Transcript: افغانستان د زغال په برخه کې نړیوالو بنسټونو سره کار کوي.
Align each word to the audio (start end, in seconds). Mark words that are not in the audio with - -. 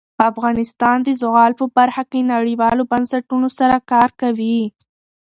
افغانستان 0.29 0.97
د 1.03 1.09
زغال 1.21 1.51
په 1.59 1.65
برخه 1.77 2.03
کې 2.11 2.29
نړیوالو 2.33 2.83
بنسټونو 2.91 3.47
سره 3.59 3.75
کار 3.91 4.09
کوي. 4.21 4.59